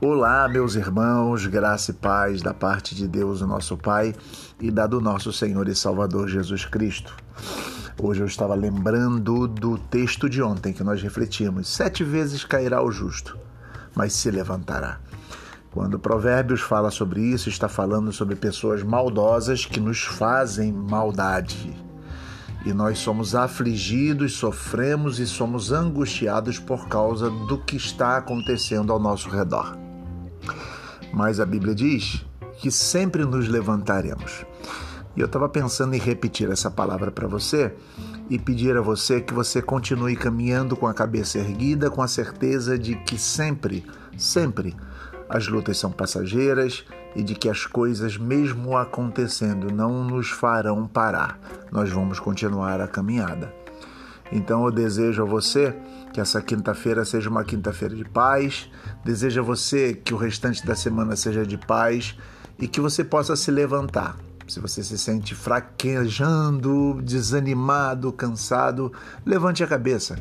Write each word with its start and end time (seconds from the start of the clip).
Olá, 0.00 0.48
meus 0.48 0.76
irmãos, 0.76 1.44
graça 1.46 1.90
e 1.90 1.94
paz 1.94 2.40
da 2.40 2.54
parte 2.54 2.94
de 2.94 3.08
Deus, 3.08 3.40
o 3.40 3.48
nosso 3.48 3.76
Pai, 3.76 4.14
e 4.60 4.70
da 4.70 4.86
do 4.86 5.00
nosso 5.00 5.32
Senhor 5.32 5.66
e 5.66 5.74
Salvador 5.74 6.28
Jesus 6.28 6.64
Cristo. 6.64 7.16
Hoje 8.00 8.20
eu 8.20 8.26
estava 8.28 8.54
lembrando 8.54 9.48
do 9.48 9.76
texto 9.76 10.30
de 10.30 10.40
ontem 10.40 10.72
que 10.72 10.84
nós 10.84 11.02
refletimos: 11.02 11.66
sete 11.66 12.04
vezes 12.04 12.44
cairá 12.44 12.80
o 12.80 12.92
justo, 12.92 13.36
mas 13.92 14.12
se 14.12 14.30
levantará. 14.30 15.00
Quando 15.72 15.98
Provérbios 15.98 16.60
fala 16.60 16.92
sobre 16.92 17.20
isso, 17.20 17.48
está 17.48 17.68
falando 17.68 18.12
sobre 18.12 18.36
pessoas 18.36 18.84
maldosas 18.84 19.66
que 19.66 19.80
nos 19.80 20.04
fazem 20.04 20.72
maldade 20.72 21.76
e 22.64 22.72
nós 22.72 22.98
somos 22.98 23.34
afligidos, 23.34 24.34
sofremos 24.34 25.18
e 25.18 25.26
somos 25.26 25.72
angustiados 25.72 26.58
por 26.58 26.86
causa 26.86 27.30
do 27.30 27.58
que 27.58 27.76
está 27.76 28.16
acontecendo 28.16 28.92
ao 28.92 29.00
nosso 29.00 29.28
redor. 29.28 29.87
Mas 31.12 31.40
a 31.40 31.46
Bíblia 31.46 31.74
diz 31.74 32.24
que 32.58 32.70
sempre 32.70 33.24
nos 33.24 33.48
levantaremos. 33.48 34.44
E 35.16 35.20
eu 35.20 35.26
estava 35.26 35.48
pensando 35.48 35.94
em 35.94 35.98
repetir 35.98 36.50
essa 36.50 36.70
palavra 36.70 37.10
para 37.10 37.26
você 37.26 37.74
e 38.30 38.38
pedir 38.38 38.76
a 38.76 38.80
você 38.80 39.20
que 39.20 39.34
você 39.34 39.60
continue 39.60 40.14
caminhando 40.14 40.76
com 40.76 40.86
a 40.86 40.94
cabeça 40.94 41.38
erguida, 41.38 41.90
com 41.90 42.02
a 42.02 42.08
certeza 42.08 42.78
de 42.78 42.94
que 42.94 43.18
sempre, 43.18 43.84
sempre 44.16 44.76
as 45.28 45.48
lutas 45.48 45.76
são 45.78 45.90
passageiras 45.90 46.84
e 47.14 47.22
de 47.22 47.34
que 47.34 47.48
as 47.48 47.66
coisas, 47.66 48.16
mesmo 48.16 48.76
acontecendo, 48.76 49.72
não 49.72 50.04
nos 50.04 50.30
farão 50.30 50.86
parar. 50.86 51.38
Nós 51.70 51.90
vamos 51.90 52.18
continuar 52.18 52.80
a 52.80 52.88
caminhada. 52.88 53.52
Então 54.30 54.64
eu 54.64 54.70
desejo 54.70 55.22
a 55.22 55.26
você 55.26 55.74
que 56.12 56.20
essa 56.20 56.40
quinta-feira 56.40 57.04
seja 57.04 57.30
uma 57.30 57.44
quinta-feira 57.44 57.94
de 57.94 58.04
paz, 58.04 58.70
desejo 59.04 59.40
a 59.40 59.44
você 59.44 59.94
que 59.94 60.12
o 60.12 60.16
restante 60.16 60.64
da 60.66 60.74
semana 60.74 61.16
seja 61.16 61.46
de 61.46 61.56
paz 61.56 62.16
e 62.58 62.66
que 62.66 62.80
você 62.80 63.04
possa 63.04 63.36
se 63.36 63.50
levantar. 63.50 64.16
Se 64.46 64.60
você 64.60 64.82
se 64.82 64.96
sente 64.96 65.34
fraquejando, 65.34 67.00
desanimado, 67.02 68.10
cansado, 68.10 68.90
levante 69.24 69.62
a 69.62 69.66
cabeça. 69.66 70.16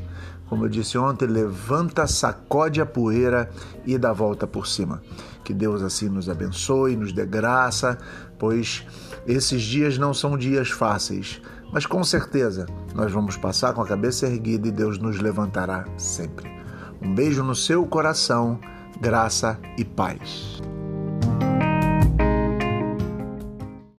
Como 0.48 0.66
eu 0.66 0.70
disse 0.70 0.98
ontem, 0.98 1.28
levanta, 1.28 2.08
sacode 2.08 2.80
a 2.82 2.86
poeira 2.86 3.50
e 3.86 3.98
dá 3.98 4.14
volta 4.14 4.46
por 4.46 4.68
cima. 4.68 5.02
Que 5.44 5.54
Deus 5.54 5.82
assim 5.82 6.10
nos 6.10 6.30
abençoe, 6.30 6.96
nos 6.96 7.14
dê 7.14 7.26
graça, 7.26 7.98
pois 8.38 8.86
esses 9.26 9.62
dias 9.62 9.98
não 9.98 10.14
são 10.14 10.38
dias 10.38 10.70
fáceis, 10.70 11.42
mas 11.72 11.86
com 11.86 12.04
certeza 12.04 12.66
nós 12.94 13.12
vamos 13.12 13.38
passar 13.38 13.74
com 13.74 13.82
a 13.82 13.88
cabeça 13.88 14.26
erguida 14.26 14.68
e 14.68 14.72
Deus 14.72 14.98
nos 14.98 15.20
levantará 15.20 15.86
sempre. 15.98 16.50
Um 17.02 17.14
beijo 17.14 17.44
no 17.44 17.56
seu 17.56 17.86
coração, 17.86 18.60
graça 19.00 19.60
e 19.78 19.86
paz. 19.86 20.62